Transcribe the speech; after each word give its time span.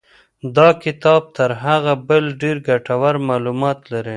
دا 0.55 0.67
کتاب 0.83 1.23
تر 1.37 1.49
هغه 1.65 1.93
بل 2.07 2.23
ډېر 2.41 2.57
ګټور 2.67 3.15
معلومات 3.29 3.79
لري. 3.91 4.09